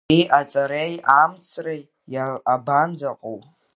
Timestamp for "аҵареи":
0.39-0.93